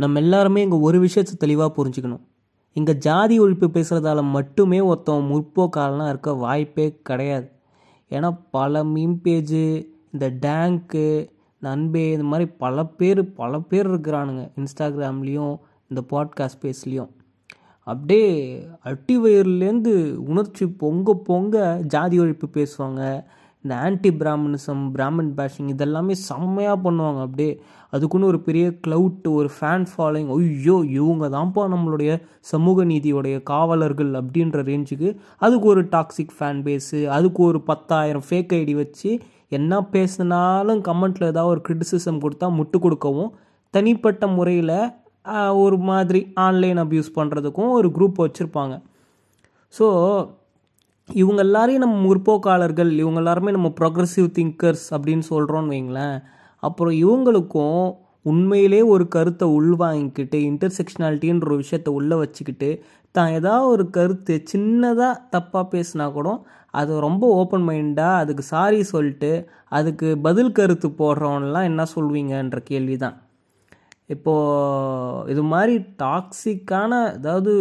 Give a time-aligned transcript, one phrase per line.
[0.00, 2.24] நம்ம எல்லாருமே இங்கே ஒரு விஷயத்தை தெளிவாக புரிஞ்சுக்கணும்.
[2.76, 7.48] இங்கே ஜாதி ஒழிப்பு பேசுகிறதால மட்டுமே ஒருத்தன் முற்போக்காலெலாம் இருக்க வாய்ப்பே கிடையாது.
[8.10, 9.62] ஏன்னா பல மீம் பேஜு
[10.12, 11.04] இந்த டேங்க்கு
[11.62, 14.44] நண்பே இந்த மாதிரி பல பேர் பல பேர் இருக்கிறானுங்க.
[14.60, 15.54] இன்ஸ்டாகிராம்லேயும்
[15.90, 17.10] இந்த பாட்காஸ்ட் ஸ்பேஸ்லேயும்
[17.86, 18.30] அப்படியே
[18.82, 19.94] அட்டி வயர்லேருந்து
[20.30, 21.56] உணர்ச்சி பொங்க பொங்க
[21.86, 23.02] ஜாதி ஒழிப்பு பேசுவாங்க.
[23.64, 27.20] இந்த ஆன்டி பிராமணிசம் பிராமன் பேஷிங் இதெல்லாமே செம்மையாக பண்ணுவாங்க.
[27.26, 27.52] அப்படியே
[27.94, 32.10] அதுக்குன்னு ஒரு பெரிய க்ளவுட் ஒரு ஃபேன் ஃபாலோயிங் ஐயோ இவங்க தான்ப்பா நம்மளுடைய
[32.52, 35.08] சமூக நீதியோடைய காவலர்கள் அப்படின்ற ரேஞ்சுக்கு
[35.46, 39.10] அதுக்கு ஒரு டாக்ஸிக் ஃபேன் பேஸு அதுக்கு ஒரு பத்தாயிரம் ஃபேக் ஐடி வச்சு
[39.58, 43.32] என்ன பேசினாலும் கமெண்ட்டில் ஏதாவது ஒரு க்ரிட்டிசிசம் கொடுத்தா முட்டு கொடுக்கவும்
[43.74, 44.76] தனிப்பட்ட முறையில்
[45.64, 48.74] ஒரு மாதிரி ஆன்லைன் அப்யூஸ் பண்ணுறதுக்கும் ஒரு குரூப் வச்சுருப்பாங்க.
[49.74, 49.86] ஸோ
[51.14, 56.22] இவங்க எல்லாரையும் நம்ம முற்போக்காளர்கள் இவங்க எல்லாருமே நம்ம ப்ரொக்ரஸிவ் திங்கர்ஸ் அப்படின்னு சொல்கிறோன்னு வைங்களேன்.
[56.58, 64.42] அப்புறம் இவங்களுக்கும் உண்மையிலே ஒரு கருத்தை உள்வாங்கிக்கிட்டு இன்டர்செக்ஷனாலிட்டின்ற ஒரு விஷயத்தை உள்ளே வச்சுக்கிட்டு தான் ஏதாவது ஒரு கருத்து
[64.52, 71.62] சின்னதாக தப்பாக பேசினா கூட அது ரொம்ப ஓப்பன் மைண்டாக அதுக்கு சாரி சொல்லிட்டு அதுக்கு பதில் கருத்து போடுறவன்லாம்
[71.62, 73.29] என்ன சொல்வீங்கன்ற கேள்வி தான்
[74.14, 77.52] இப்போது இது மாதிரி டாக்ஸிக்கான அதாவது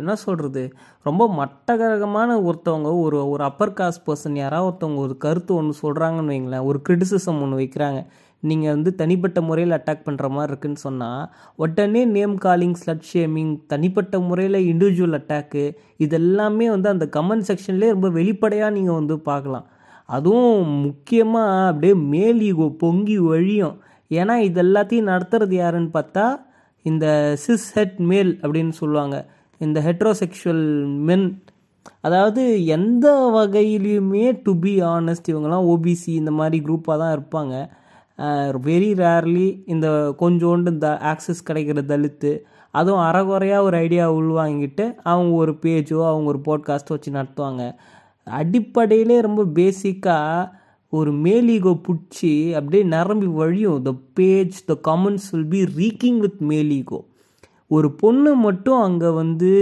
[0.00, 0.62] என்ன சொல்கிறது
[1.08, 6.66] ரொம்ப மட்டகரகமான ஒருத்தவங்க ஒரு ஒரு அப்பர் காஸ்ட் பர்சன் யாராவது ஒருத்தவங்க ஒரு கருத்து ஒன்று சொல்கிறாங்கன்னு வைங்களேன்
[6.68, 8.00] ஒரு கிரிட்டிசிசம் ஒன்று வைக்கிறாங்க.
[8.42, 11.22] நீங்கள் வந்து தனிப்பட்ட முறையில் அட்டாக் பண்ணுற மாதிரி இருக்குன்னு சொன்னால்
[11.64, 15.64] உடனே நேம் காலிங் ஸ்லட் ஷேமிங் தனிப்பட்ட முறையில் இண்டிவிஜுவல் அட்டாக்கு
[16.06, 19.66] இதெல்லாமே வந்து அந்த கமெண்ட் செக்ஷன்லேயே ரொம்ப வெளிப்படையாக நீங்கள் வந்து பார்க்கலாம்.
[20.08, 23.76] அதுவும் முக்கியமாக அப்படியே மேல் ஈகோ பொங்கி வழியும்.
[24.10, 26.26] ஏன்னா இது எல்லாத்தையும் நடத்துறது யாருன்னு பார்த்தா
[26.84, 27.06] இந்த
[27.46, 29.16] சிஸ் ஹெட் மேல் அப்படின்னு சொல்லுவாங்க.
[29.60, 30.66] இந்த ஹெட்ரோசெக்ஷுவல்
[31.08, 31.26] மென்
[32.06, 32.42] அதாவது
[32.76, 37.54] எந்த வகையிலையுமே டு பி ஆனஸ்ட் இவங்கெல்லாம் ஓபிசி இந்த மாதிரி குரூப்பாக தான் இருப்பாங்க.
[38.66, 39.88] வெரி ரேர்லி இந்த
[40.20, 42.32] கொஞ்சோண்டு இந்த ஆக்சஸ் கிடைக்கிற தலித்து
[42.74, 47.62] அதுவும் அறகுறையாக ஒரு ஐடியா உள்வாங்கிட்டு அவங்க ஒரு பேஜோ அவங்க ஒரு போட்காஸ்ட்டோ வச்சு நடத்துவாங்க.
[48.26, 50.64] அடிப்படையிலே ரொம்ப பேசிக்காக
[50.98, 53.80] ஒரு மேலீகோ பிடிச்சி அப்படியே நிரம்பி வழியும்.
[53.86, 56.98] The page the comments will be reeking with மேலீகோ.
[57.76, 59.52] ஒரு பொண்ணு மட்டும் அங்கே வந்து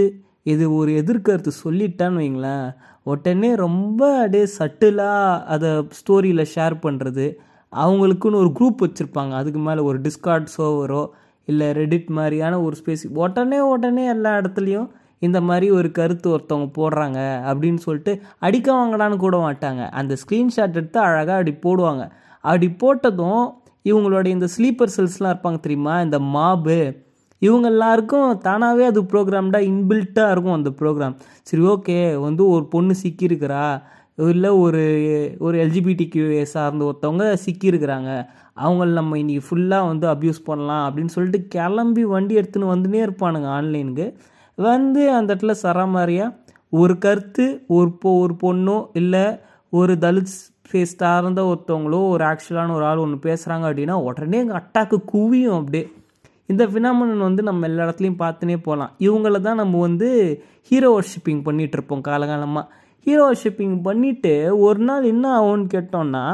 [0.53, 2.67] இது ஒரு எதிர்கருத்து சொல்லிட்டான்னு வைங்களேன்.
[3.11, 7.25] உடனே ரொம்ப அப்படியே சட்டிலாக அதை ஸ்டோரியில் ஷேர் பண்ணுறது
[7.71, 9.33] அவங்களுக்குன்னு ஒரு குரூப் வச்சுருப்பாங்க.
[9.41, 11.03] அதுக்கு மேலே ஒரு டிஸ்கார்ட் சோவரோ
[11.47, 14.87] இல்லை ரெடிட் மாதிரியான ஒரு ஸ்பேஸ் உடனே உடனே எல்லா இடத்துலையும்
[15.19, 19.89] இந்த மாதிரி ஒரு கருத்து ஒருத்தவங்க போடுறாங்க அப்படின்னு சொல்லிட்டு அடிக்க வாங்கடான்னு கூட மாட்டாங்க.
[19.89, 22.05] அந்த ஸ்க்ரீன்ஷாட் எடுத்து அழகாக அப்படி போடுவாங்க.
[22.43, 23.43] அப்படி போட்டதும்
[23.85, 25.95] இவங்களோட இந்த ஸ்லீப்பர் செல்ஸ்லாம் இருப்பாங்க தெரியுமா?
[26.01, 27.03] இந்த மாபு
[27.41, 33.65] இவங்க எல்லாருக்கும் தானாகவே அது ப்ரோக்ராம்டாக இன்பில்ட்டாக இருக்கும் அந்த ப்ரோக்ராம் சரி ஓகே வந்து ஒரு பொண்ணு சிக்கியிருக்கிறா.
[34.17, 34.83] இல்லை ஒரு
[35.39, 38.11] ஒரு எல்ஜிபிடி கியூஏ சார்ந்த ஒருத்தவங்க சிக்கியிருக்கிறாங்க.
[38.63, 44.05] அவங்கள நம்ம இன்றைக்கி ஃபுல்லாக வந்து அப்யூஸ் பண்ணலாம் அப்படின்னு சொல்லிட்டு கிளம்பி வண்டி எடுத்துன்னு வந்துனே இருப்பானுங்க ஆன்லைனுக்கு
[44.57, 46.35] வந்து அந்த இடத்துல சராமாரியாக
[46.69, 49.25] ஒரு கருத்து ஒரு பொ ஒரு பொண்ணோ இல்லை
[49.73, 50.33] ஒரு தலித்
[50.71, 55.85] ஃபேஸ் சார்ந்த ஒருத்தவங்களோ ஒரு ஆக்சுவலான ஒரு ஆள் ஒன்று பேசுகிறாங்க அப்படின்னா உடனே எங்கள் அட்டாக்கு குவியும் அப்படியே.
[56.45, 60.09] இந்த ஃபினாமினன் வந்து நம்ம எல்லா இடத்துலையும் பார்த்துனே போகலாம் இவங்கள தான் நம்ம வந்து
[60.71, 62.67] ஹீரோ ஒர்ஷிப்பிங் பண்ணிகிட்ருப்போம் காலகாலமாக
[63.05, 66.25] ஹீரோ ஷிப்பிங் பண்ணிவிட்டு ஒரு நாள் என்ன ஆகும்னு கேட்டோம்னா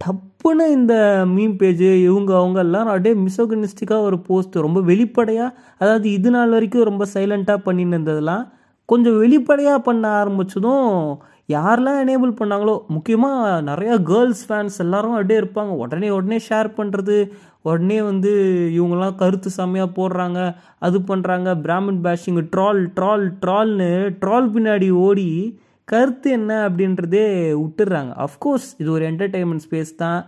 [0.00, 6.30] டப்புன்னு இந்த மீம் பேஜ் இவங்க அவங்க எல்லாரும் அப்படியே மிசோகனிஸ்டிக்காக ஒரு போஸ்ட் ரொம்ப வெளிப்படையாக அதாவது இது
[6.30, 8.44] நாள் வரைக்கும் ரொம்ப சைலண்ட்டாக பண்ணின்னு இருந்ததெல்லாம்
[8.86, 11.16] கொஞ்சம் வெளிப்படையாக பண்ண ஆரம்பிச்சதும்
[11.46, 15.68] யாரெல்லாம் எனேபிள் பண்ணாங்களோ முக்கியமாக நிறையா கேர்ள்ஸ் ஃபேன்ஸ் எல்லாரும் அப்படியே இருப்பாங்க.
[15.68, 17.30] உடனே உடனே ஷேர் பண்ணுறது
[17.62, 18.32] உடனே வந்து
[18.74, 25.58] இவங்கெல்லாம் கருத்து செம்மையாக போடுறாங்க அது பண்ணுறாங்க பிராமின் பேஷிங் ட்ரால் ட்ரால் ட்ரால்னு ட்ரால் பின்னாடி ஓடி
[25.92, 27.24] கருத்து என்ன அப்படின்றதே
[27.62, 28.12] விட்டுடுறாங்க.
[28.26, 30.20] அஃப்கோர்ஸ் இது ஒரு என்டர்டெயின்மெண்ட் ஸ்பேஸ் தான்.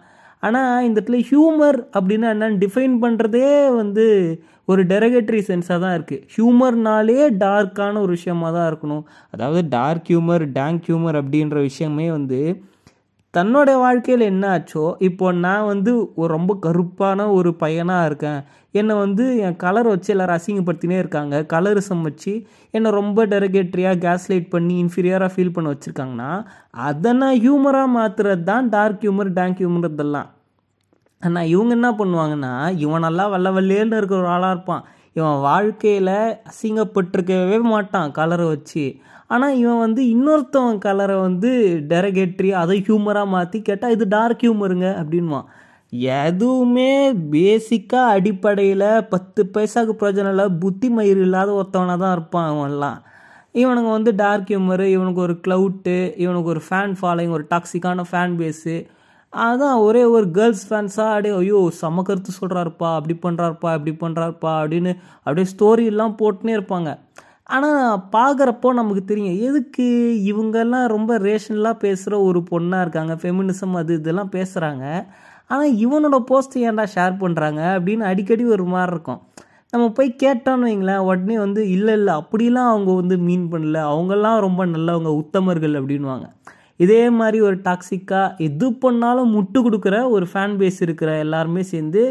[0.46, 3.48] ஆனால் இந்த இடத்துல ஹியூமர் அப்படின்னா என்னன்னு டிஃபைன் பண்ணுறதே
[3.80, 4.06] வந்து
[4.72, 9.04] ஒரு டெரகேட்டரி சென்ஸாக தான் இருக்குது ஹியூமர்னாலே டார்க்கான ஒரு விஷயமாக தான் இருக்கணும்.
[9.34, 12.40] அதாவது டார்க் ஹியூமர் டேங்க் ஹியூமர் அப்படின்ற விஷயமே வந்து
[13.34, 18.40] தன்னோட வாழ்க்கையில் என்ன ஆச்சோ இப்போ நான் வந்து ஒரு ரொம்ப கருப்பான ஒரு பையனாக இருக்கேன்.
[18.72, 21.34] என்னை வந்து என் கலர் வச்சு எல்லோரும் அசிங்கப்படுத்தினே இருக்காங்க.
[21.52, 22.32] கலரிசம் வச்சு
[22.70, 26.30] என்னை ரொம்ப டெரகேட்ரியாக கேஸ்லைட் பண்ணி இன்ஃபீரியராக ஃபீல் பண்ண வச்சுருக்காங்கன்னா
[26.88, 30.30] அதை நான் ஹியூமராக மாற்றுறது தான் டார்க் ஹியூமர் டேங்க் ஹியூமர் இதெல்லாம்
[31.22, 32.52] ஆனால் இவங்க என்ன பண்ணுவாங்கன்னா
[33.06, 34.84] நல்லா வல்ல வல்லேன்னு இருக்கிற ஒரு ஆளாக இருப்பான்.
[35.12, 36.16] இவன் வாழ்க்கையில்
[36.50, 38.84] அசிங்கப்பட்டிருக்கவே மாட்டான் கலரை வச்சு.
[39.30, 41.50] ஆனால் இவன் வந்து இன்னொருத்தவன் கலரை வந்து
[41.88, 45.48] டெரகேட்ரி அதை ஹியூமராக மாற்றி கேட்டால் இது டார்க் ஹியூமருங்க அப்படின்வான்
[46.22, 46.90] எதுவுமே
[47.32, 52.98] பேசிக்காக அடிப்படையில் பத்து பைசாக்கு பிரச்சனை இல்லை புத்தி மயிர் இல்லாத ஒருத்தவனாக தான் இருப்பான் அவன்லாம்.
[53.54, 58.74] இவனுங்க வந்து டார்க் ஹியூமரு இவனுக்கு ஒரு க்ளவுட்டு இவனுக்கு ஒரு ஃபேன் ஃபாலோயிங் ஒரு டாக்ஸிக்கான ஃபேன் பேஸு
[59.32, 64.92] அதான் ஒரே ஒரு கேர்ள்ஸ் ஃபேன்ஸாக அப்படியே ஐயோ செம கருத்து சொல்கிறாருப்பா அப்படி பண்ணுறாருப்பா இப்படி பண்ணுறாருப்பா அப்படின்னு
[65.24, 66.90] அப்படியே ஸ்டோரி எல்லாம் போட்டுனே இருப்பாங்க.
[67.50, 69.38] ஆனால் பார்க்குறப்போ நமக்கு தெரியும்.
[69.48, 69.86] எதுக்கு
[70.32, 73.14] இவங்கெல்லாம் ரொம்ப ரேஷனலாக பேசுகிற ஒரு பொண்ணாக இருக்காங்க?
[73.22, 74.84] ஃபெமினிசம் அது இதெல்லாம் பேசுகிறாங்க
[75.52, 79.20] ஆனால் இவனோட போஸ்ட்டை ஏன்டா ஷேர் பண்ணுறாங்க அப்படின்னு அடிக்கடி ஒரு மாதிரி இருக்கும்.
[79.72, 83.78] நம்ம போய் கேட்டோன்னு வைங்களேன் உடனே வந்து இல்லை இல்லை அப்படிலாம் அவங்க வந்து மீன் பண்ணல.
[83.92, 86.26] அவங்கெல்லாம் ரொம்ப நல்லவங்க உத்தமர்கள் அப்படின்வாங்க
[86.80, 92.02] இதே மாதிரி ஒரு டாக்ஸிக்காக எது பண்ணாலும் முட்டு கொடுக்குற ஒரு ஃபேன் பேஸ் இருக்கிற எல்லாருமே சேர்ந்து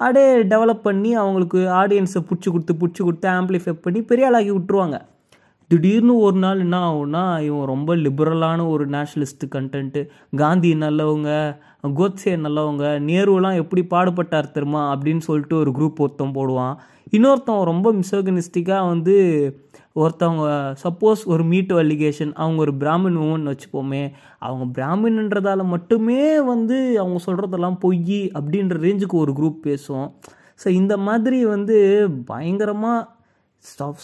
[0.00, 4.98] அப்படியே டெவலப் பண்ணி அவங்களுக்கு ஆடியன்ஸை பிடிச்சி கொடுத்து பிடிச்சி கொடுத்து ஆம்ப்ளிஃபை பண்ணி பெரிய ஆளாக்கி விட்டுருவாங்க.
[5.74, 11.30] திடீர்னு ஒரு நாள் என்ன ஆகும்னா இவன் ரொம்ப லிபரலான ஒரு நேஷ்னலிஸ்ட் கண்டென்ட்டு காந்தி நல்லவங்க
[11.98, 16.74] கோத்ஸே நல்லவங்க நேருலாம் எப்படி பாடுபட்டார் தெரியுமா அப்படின்னு சொல்லிட்டு ஒரு குரூப் ஒருத்தன் போடுவான்.
[17.12, 19.16] இன்னொருத்தன் ரொம்ப மிசோகனிஸ்டிக்காக வந்து
[19.96, 20.46] ஒருத்தவங்க
[20.84, 27.80] சப்போஸ் ஒரு மீட்டு அலிகேஷன் அவங்க ஒரு பிராமின் உமன் வச்சுப்போமே அவங்க பிராமின்ன்றதால மட்டுமே வந்து அவங்க சொல்கிறதெல்லாம்
[27.80, 30.14] பொய் அப்படின்ற ரேஞ்சுக்கு ஒரு குரூப் பேசும்.
[30.64, 31.76] ஸோ இந்த மாதிரி வந்து
[32.26, 33.13] பயங்கரமாக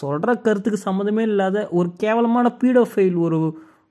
[0.01, 3.39] சொல்கிற கருத்துக்கு சம்மந்தமே இல்லாத ஒரு கேவலமான பீடோஃபைல் ஒரு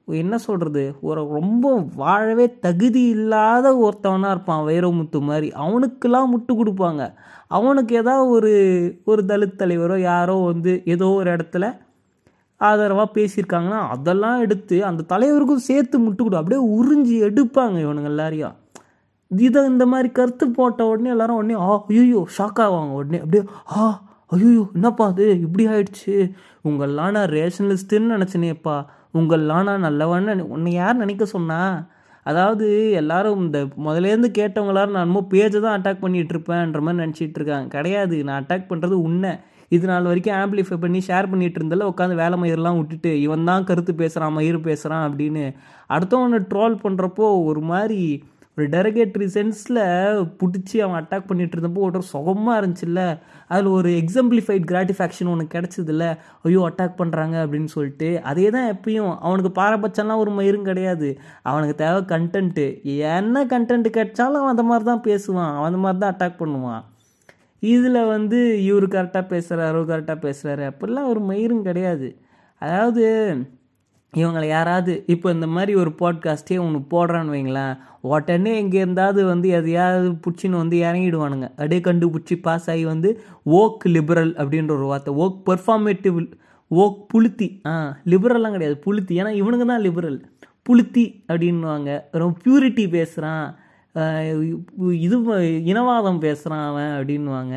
[0.09, 5.49] என்ன சொல்கிறது ஒரு ரொம்ப வாழவே தகுதி இல்லாத ஒருத்தவனாக இருப்பான் வைரமுத்து மாதிரி.
[5.65, 7.03] அவனுக்கெல்லாம் முட்டு கொடுப்பாங்க.
[7.49, 8.53] அவனுக்கு ஏதாவது ஒரு
[9.05, 11.67] ஒரு தலித் தலைவரோ யாரோ வந்து ஏதோ ஒரு இடத்துல
[12.61, 16.37] ஆதரவாக பேசியிருக்காங்கன்னா அதெல்லாம் எடுத்து அந்த தலைவருக்கும் சேர்த்து முட்டு கொடு.
[16.37, 18.57] அப்படியே உறிஞ்சி எடுப்பாங்க இவனுங்க எல்லாரையும்.
[19.31, 23.19] இதை இந்த மாதிரி கருத்து போட்ட உடனே எல்லாரும் உடனே ஆ ஐயோ ஷாக் ஆவாங்க உடனே.
[23.19, 23.45] அப்படியே
[23.77, 23.85] ஆ
[24.31, 25.27] ஐயோ என்னப்பா அது?
[25.41, 26.15] இப்படி ஆயிடுச்சு.
[26.65, 28.77] உங்கள்லாம் நான் ரேஷனலிஸ்ட்டுன்னு நினச்சினேப்பா.
[29.15, 31.61] உங்கள்லாம் நான் நல்லவன்னு உன்னை யார் நினைக்க சொன்னா?
[32.27, 37.69] அதாவது எல்லாரும் இந்த முதலேருந்து கேட்டவங்க நான் என்னமோ பேஜை தான் அட்டாக் பண்ணிட்டு இருப்பேன்ற மாதிரி நினச்சிட்டு இருக்காங்க.
[37.69, 38.17] கிடையாது.
[38.25, 39.32] நான் அட்டாக் பண்ணுறது உன்னை.
[39.69, 43.93] இது நாள் வரைக்கும் ஆம்பிளிஃபை பண்ணி ஷேர் பண்ணிட்டு இருந்தால உட்காந்து வேலை மயிரெலாம் விட்டுட்டு இவன் தான் கருத்து
[43.94, 45.44] பேசுகிறான் மயிர் பேசுகிறான் அப்படின்னு
[45.91, 48.00] அடுத்தவனை ட்ரோல் பண்ணுறப்போ ஒரு மாதிரி
[48.67, 49.81] டெரகேட்ரி சென்ஸில்
[50.41, 53.21] பிடிச்சி அவன் அட்டாக் பண்ணிகிட்டு இருந்தப்போ ஒரு சுகமாக இருந்துச்சுல்ல?
[53.49, 56.19] அதில் ஒரு எக்ஸம்பிளிஃபைட் கிராட்டிஃபேக்ஷன் உனக்கு கிடச்சிதில்ல?
[56.43, 58.21] ஐயோ அட்டாக் பண்ணுறாங்க அப்படின்னு சொல்லிட்டு.
[58.23, 59.19] அதே தான் எப்பயும்.
[59.19, 61.19] அவனுக்கு பாரபட்சம்லாம் ஒரு மயிரும் கிடையாது.
[61.43, 62.67] அவனுக்கு தேவை கண்டென்ட்டு
[63.17, 65.53] என்ன கண்டென்ட் கிடைச்சாலும் அவன் அந்த மாதிரி தான் பேசுவான்.
[65.57, 66.83] அவன் அந்த மாதிரி தான் அட்டாக் பண்ணுவான்.
[67.62, 72.09] இதில் வந்து இவர் கரெக்டாக பேசுகிறாரு அவர் கரெக்டாக பேசுகிறாரு அப்படிலாம் ஒரு மயிரும் கிடையாது.
[72.59, 73.05] அதாவது
[74.17, 80.09] இவங்களை யாராவது இப்போ இந்த மாதிரி ஒரு பாட்காஸ்ட்டே ஒன்று போடுறான்னு வைங்களேன் உடனே எங்கே இருந்தாவது வந்து எதையாவது
[80.11, 81.49] பிடிச்சின்னு வந்து இறங்கிடுவானுங்க.
[81.49, 83.11] அப்படியே கண்டுபிடிச்சி பாஸ் ஆகி வந்து
[83.45, 86.19] ஓக் லிபரல் அப்படின்ற ஒரு வார்த்தை ஓக் பெர்ஃபார்மேட்டிவ்
[86.69, 87.49] ஓக் புளுத்தி.
[87.67, 87.73] ஆ
[88.05, 89.15] லிபரல்லாம் கிடையாது புளுத்தி.
[89.21, 90.19] ஏன்னா இவனுங்க தான் லிபரல்
[90.69, 93.59] புளுத்தி அப்படின்வாங்க ரொம்ப பியூரிட்டி பேசுகிறான்
[95.07, 95.17] இது
[95.73, 97.55] இனவாதம் பேசுகிறான் அவன் அப்படின்வாங்க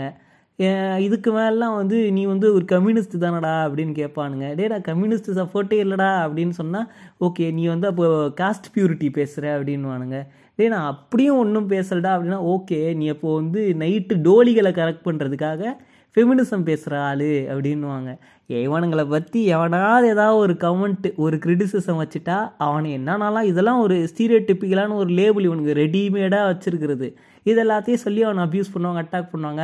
[1.06, 4.48] இதுக்கு மேலாம் வந்து நீ வந்து ஒரு கம்யூனிஸ்ட் தானடா அப்படின்னு கேட்பானுங்க.
[4.60, 6.88] டேடா கம்யூனிஸ்ட் சப்போர்ட்டே இல்லைடா அப்படின்னு சொன்னால்
[7.28, 8.08] ஓகே நீ வந்து அப்போ
[8.42, 10.20] காஸ்ட் பியூரிட்டி பேசுகிற அப்படின்வானுங்க
[10.56, 15.74] டே நான் அப்படியும் ஒன்றும் பேசலடா அப்படின்னா ஓகே நீ அப்போது வந்து நைட்டு டோலிகளை கரெக்ட் பண்ணுறதுக்காக
[16.16, 18.10] ஃபெமினிசம் பேசுகிற ஆள் அப்படின்வாங்க
[18.50, 25.10] எவனுங்களை பற்றி எவனாவது ஏதாவது ஒரு கமெண்ட் ஒரு கிரிட்டிசிசம் வச்சுட்டா அவனை என்னன்னாலாம் இதெல்லாம் ஒரு ஸ்டீரியோடிப்பிக்கலான ஒரு
[25.10, 27.08] லேபிள் இவனுக்கு ரெடிமேடாக வச்சுருக்கிறது.
[27.50, 29.64] இது எல்லாத்தையும் சொல்லி அவனை அப்யூஸ் பண்ணுவாங்க அட்டாக் பண்ணுவாங்க.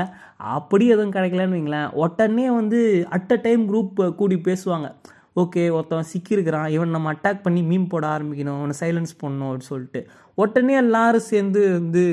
[0.56, 1.90] அப்படி எதுவும் கிடைக்கலன்னு வைங்களேன்.
[2.04, 2.80] உடனே வந்து
[3.18, 4.90] அட் அ டைம் குரூப் கூடி பேசுவாங்க.
[5.42, 6.70] ஓகே ஒருத்தன் சிக்கியிருக்கிறான்.
[6.76, 8.58] இவன் நம்ம அட்டாக் பண்ணி மீம் போட ஆரம்பிக்கணும்.
[8.60, 10.02] அவனை சைலன்ஸ் பண்ணணும் அப்படின்னு சொல்லிட்டு.
[10.44, 12.04] உடனே எல்லாரும் சேர்ந்து வந்து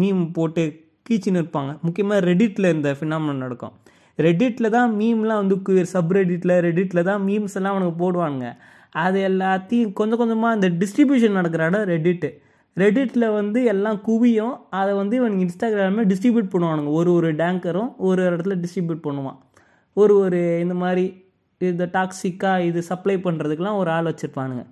[0.00, 0.64] மீம் போட்டு
[1.08, 3.74] கீச்சின்னு இருப்பாங்க முக்கியமாக ரெடிட்டில் இந்த ஃபினாமினம் நடக்கும்.
[4.18, 8.48] ரெடிட்டில் தான் மீம்லாம் வந்து சப் ரெடிட்டில் ரெடிட்டில் தான் மீம்ஸ் எல்லாம் அவனுக்கு போடுவானுங்க.
[9.04, 12.28] அது எல்லாத்தையும் கொஞ்சம் கொஞ்சமாக இந்த டிஸ்ட்ரிபியூஷன் நடக்கிற இடம் ரெடிட்டு
[12.82, 14.56] ரெடிட்டில் வந்து எல்லாம் குவியும்.
[14.80, 16.90] அதை வந்து இவன் இன்ஸ்டாகிராமில் டிஸ்ட்ரிபியூட் பண்ணுவானுங்க.
[17.00, 19.38] ஒரு ஒரு டேங்கரும் ஒரு இடத்துல டிஸ்ட்ரிபியூட் பண்ணுவான்.
[19.96, 21.04] ஒரு ஒரு இந்த மாதிரி
[21.60, 24.62] இந்த டாக்ஸிக்காக இது சப்ளை பண்ணுறதுக்கெலாம் ஒரு ஆள் வச்சுருப்பானுங்க.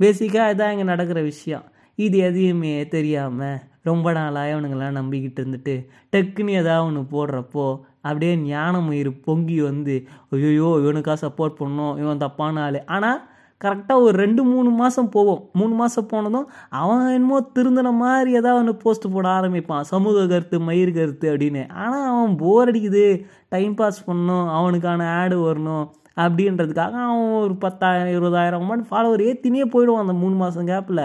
[0.00, 1.64] பேசிக்காக இதான் இங்கே நடக்கிற விஷயம்.
[1.98, 5.74] இது எதையுமே தெரியாமல் ரொம்ப நாளாக இவனுங்களாம் நம்பிக்கிட்டு இருந்துட்டு
[6.12, 7.64] டக்குன்னு ஏதாவது ஒன்று போடுறப்போ
[8.06, 9.94] அப்படியே ஞானமயிறு பொங்கி வந்து
[10.36, 12.78] ஐயோ இவனுக்காக சப்போர்ட் பண்ணோம் இவன் தப்பான ஆள்.
[12.96, 13.18] ஆனால்
[13.64, 15.40] கரெக்டாக ஒரு ரெண்டு மூணு மாதம் போவோம்.
[15.52, 16.48] மூணு மாதம் போனதும்
[16.80, 19.80] அவன் என்னமோ திருந்தின மாதிரி ஏதாவது ஒன்று போஸ்ட் போட ஆரம்பிப்பான்.
[19.80, 21.62] சமூக கருத்து மயிர் கருத்து அப்படின்னு.
[21.84, 23.24] ஆனால் அவன் போர் அடிக்குது.
[23.48, 24.46] டைம் பாஸ் பண்ணணும்.
[24.58, 25.86] அவனுக்கான ஆடு வரணும்.
[26.16, 31.04] அப்படின்றதுக்காக அவன் ஒரு பத்தாயிரம் இருபதாயிரம் மாதிரி ஃபாலோவர் ஏற்றினே போயிடுவான் அந்த மூணு மாதம் கேப்பில்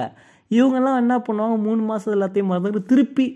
[0.52, 1.58] இவங்கெல்லாம் என்ன பண்ணுவாங்க?
[1.68, 3.28] மூணு மாதம் எல்லாத்தையும் மறந்துட்டு திருப்பி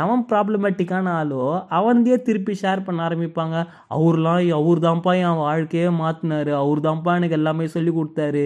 [0.00, 1.42] எவன் ப்ராப்ளமேட்டிக்கான ஆளோ
[1.78, 3.56] அவன்தே திருப்பி ஷேர் பண்ண ஆரம்பிப்பாங்க.
[3.96, 8.44] அவர்லாம் அவர் தான்ப்பா என் வாழ்க்கையே மாற்றினாரு அவர் தான்ப்பா எனக்கு எல்லாமே சொல்லி கொடுத்தாரு.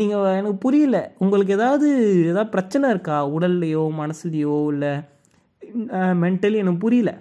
[0.00, 0.98] நீங்கள் எனக்கு புரியல.
[1.22, 1.88] உங்களுக்கு ஏதாவது
[2.30, 3.18] ஏதாவது பிரச்சனை இருக்கா?
[3.36, 4.94] உடல்லையோ மனசுலையோ இல்லை
[6.22, 7.12] மென்டலி எனக்கு புரியல.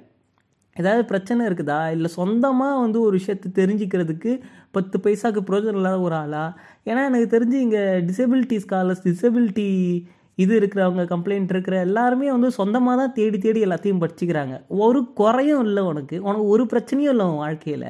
[0.75, 1.79] ஏதாவது பிரச்சனை இருக்குதா?
[1.95, 4.31] இல்லை சொந்தமாக வந்து ஒரு விஷயத்தை தெரிஞ்சுக்கிறதுக்கு
[4.75, 6.45] பத்து பைசாவுக்கு பிரோஜனம் இல்லாத ஒரு ஆளா?
[6.89, 9.67] ஏன்னா எனக்கு தெரிஞ்சு இங்கே டிசபிலிட்டி ஸ்காலர்ஸ் டிசபிலிட்டி
[10.37, 14.55] இது இருக்கிறவங்க கம்ப்ளைண்ட் இருக்கிற எல்லாருமே வந்து சொந்தமாக தான் தேடி தேடி எல்லாத்தையும் படிச்சுக்கிறாங்க.
[14.67, 16.17] ஒரு குறையும் இல்லை உனக்கு.
[16.21, 17.89] உனக்கு ஒரு பிரச்சனையும் இல்லை உன் வாழ்க்கையில்.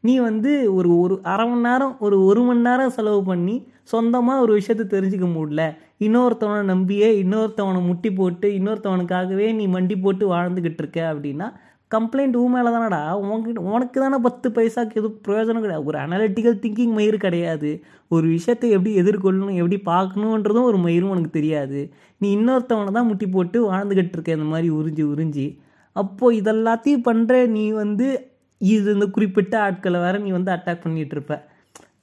[0.00, 4.52] நீ வந்து ஒரு ஒரு அரை மணி நேரம் ஒரு ஒரு மணி நேரம் செலவு பண்ணி சொந்தமாக ஒரு
[4.52, 5.64] விஷயத்தை தெரிஞ்சுக்க முடியல.
[6.00, 11.48] இன்னொருத்தவனை நம்பியே இன்னொருத்தவனை முட்டி போட்டு இன்னொருத்தவனுக்காகவே நீ மண்டி போட்டு வாழ்ந்துக்கிட்டு இருக்க அப்படின்னா
[11.94, 13.00] கம்ப்ளைண்ட் உன் மேலே தானடா?
[13.22, 15.86] உங்ககிட்ட உனக்கு தானே பத்து பைசாக்கு எதுவும் பிரயோஜனம் கிடையாது.
[15.90, 17.70] ஒரு அனலிட்டிக்கல் திங்கிங் மயிறு கிடையாது.
[18.14, 21.80] ஒரு விஷயத்தை எப்படி எதிர்கொள்ளணும் எப்படி பார்க்கணுன்றதும் ஒரு மயிரும் உனக்கு தெரியாது.
[22.22, 25.46] நீ இன்னொருத்தவனை தான் முட்டி போட்டு வாழ்ந்துக்கிட்டு இருக்க இந்த மாதிரி உறிஞ்சி உறிஞ்சி.
[25.96, 28.06] அப்போது இதெல்லாத்தையும் பண்ணுற நீ வந்து
[28.60, 31.36] இது இந்த குறிப்பிட்ட ஆட்களை வேறு நீ வந்து அட்டாக் பண்ணிகிட்டு இருப்ப.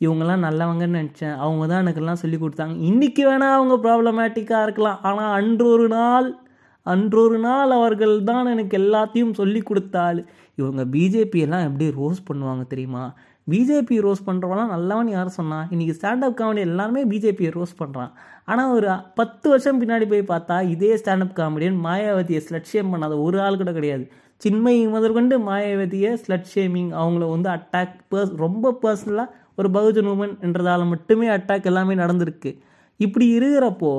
[0.06, 1.36] இவங்கெல்லாம் நல்லவங்கன்னு நினச்சேன்.
[1.44, 2.76] அவங்க தான் எனக்கெல்லாம் சொல்லி கொடுத்தாங்க.
[2.90, 5.00] இன்றைக்கி வேணால் அவங்க ப்ராப்ளமேட்டிக்காக இருக்கலாம்.
[5.10, 6.28] ஆனால் அன்று ஒரு நாள்
[6.94, 10.20] அன்றொரு நாள் அவர்கள் தான் எனக்கு எல்லாத்தையும் சொல்லி கொடுத்தாள்.
[10.60, 13.04] இவங்க பிஜேபி எல்லாம் எப்படி ரோஸ் பண்ணுவாங்க தெரியுமா?
[13.48, 18.12] பிஜேபி ரோஸ் பண்ணுறவங்களாம் நல்லவன் யார் சொன்னால் இன்றைக்கி ஸ்டாண்டப் காமெடி எல்லாருமே பிஜேபியை ரோஸ் பண்ணுறான்
[18.52, 23.38] ஆனால் ஒரு பத்து வருஷம் பின்னாடி போய் பார்த்தா இதே ஸ்டாண்டப் காமெடியன் மாயாவதியை ஸ்லட் ஷேம் பண்ணாத ஒரு
[23.46, 24.06] ஆள் கூட கிடையாது.
[24.42, 30.86] சின்மை முதற்கொண்டு மாயாவதியை ஸ்லட் ஷேமிங் அவங்கள வந்து அட்டாக் பர்ஸ் ரொம்ப பர்சனலாக ஒரு பகுஜன் உமன் என்றதால்
[30.92, 32.52] மட்டுமே அட்டாக் எல்லாமே நடந்திருக்கு.
[33.00, 33.94] இப்படி இருக்கிறப்போ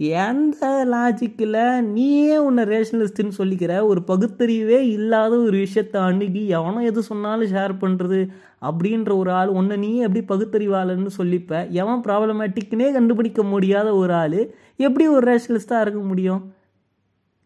[0.00, 3.72] எந்த லாஜிக்கில் நீயே உன்னை ரேஷனலிஸ்ட்டுன்னு சொல்லிக்கிற?
[3.82, 8.20] ஒரு பகுத்தறிவே இல்லாத ஒரு விஷயத்தை அணுகி எவனோ எது சொன்னாலும் ஷேர் பண்ணுறது
[8.60, 14.40] அப்படின்ற ஒரு ஆள் உன்னை நீயே எப்படி பகுத்தறிவாளன்னு சொல்லிப்ப எவன் ப்ராப்ளமேட்டிக்னே கண்டுபிடிக்க முடியாத ஒரு ஆள்
[14.76, 16.42] எப்படி ஒரு ரேஷனலிஸ்ட்டாக இருக்க முடியும்?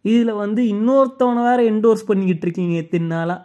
[0.04, 3.40] இதில் வந்து இன்னொருத்தவனை வேற என்டோர்ஸ் பண்ணிக்கிட்டு இருக்கீங்க எத்தனை நாளாக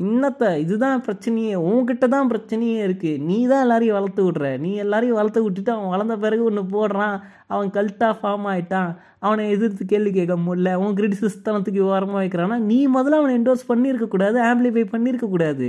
[0.00, 4.48] இன்னத்தை இதுதான் பிரச்சனையே உன்கிட்ட தான் பிரச்சனையே இருக்குது நீ தான் எல்லாரையும் வளர்த்து விட்ற.
[4.64, 7.16] நீ எல்லாரையும் வளர்த்து விட்டுட்டு அவன் வளர்ந்த பிறகு ஒன்று போடுறான்.
[7.46, 10.72] அவன் கல்ட்டாக ஃபார்ம் ஆகிட்டான் அவனை எதிர்த்து கேள்வி கேட்க முடியல.
[10.74, 15.68] உன் கிரிட்டிசிஸ்தனத்துக்கு ஓரமாக வைக்கிறான்னா நீ முதல்ல அவனை என்டோர்ஸ் பண்ணியிருக்கக்கூடாது ஆம்பிளிஃபை பண்ணியிருக்கக்கூடாது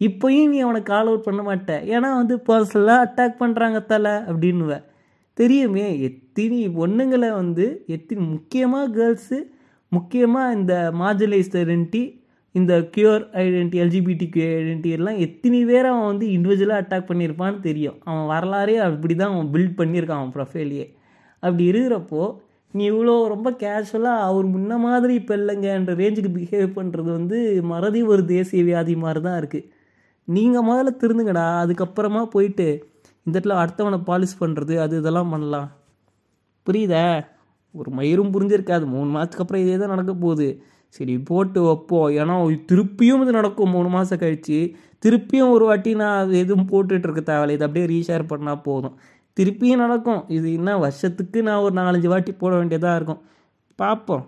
[0.00, 4.72] இப்போயும் நீ அவனை கால் அவுட் பண்ண மாட்டேன் ஏன்னா வந்து பர்சனலாக அட்டாக் பண்ணுறாங்க தலை அப்படின்னுவ.
[5.38, 9.38] தெரியுமே எத்தினி பொண்ணுங்களை வந்து எத்தினி முக்கியமாக கேர்ள்ஸு
[9.92, 12.02] முக்கியமாக இந்த மார்ஜலைஸ்ட் ஐடென்டி
[12.58, 17.96] இந்த queer identity LGBT Q identity எல்லாம் எத்தனை பேர் அவன் வந்து இண்டிவிஜுவலாக அட்டாக் பண்ணியிருப்பான்னு தெரியும்.
[18.08, 20.86] அவன் வரலாறே அப்படி தான் அவன் பில்ட் பண்ணியிருக்கான் அவன் ப்ரொஃபைலையே
[21.42, 22.22] அப்படி இருக்கிறப்போ
[22.74, 27.38] நீ இவ்வளோ ரொம்ப கேஷுவலாக அவர் முன்ன மாதிரி இப்போ இல்லைங்கன்ற ரேஞ்சுக்கு பிஹேவ் பண்ணுறது வந்து
[27.72, 29.68] மறதி ஒரு தேசிய வியாதி மாதிரி தான் இருக்குது
[30.28, 32.66] நீங்கள் முதல்ல திருந்துங்கடா அதுக்கப்புறமா போயிட்டு
[33.26, 35.68] இந்த இடத்துல அடுத்தவனை பாலிஷ் பண்ணுறது அது இதெல்லாம் பண்ணலாம்.
[36.66, 37.04] புரியுதா?
[37.74, 38.84] ஒரு மயிரும் புரிஞ்சிருக்காது.
[38.94, 40.48] மூணு மாதத்துக்கு அப்புறம் இதே தான் நடக்க போகுது.
[40.96, 42.08] சரி போட்டு வைப்போம்.
[42.20, 42.34] ஏன்னா
[42.70, 43.74] திருப்பியும் இது நடக்கும்.
[43.76, 44.58] மூணு மாதம் கழித்து
[45.04, 47.56] திருப்பியும் ஒரு வாட்டி நான் அது எதுவும் போட்டுட்டு இருக்க தேவையில்லை.
[47.56, 48.96] இது அப்படியே ரீஷேர் பண்ணால் போதும்.
[49.40, 50.22] திருப்பியும் நடக்கும்.
[50.36, 53.22] இது என்ன வருஷத்துக்கு நான் ஒரு நாலஞ்சு வாட்டி போட வேண்டியதாக இருக்கும்.
[53.82, 54.24] பார்ப்போம்.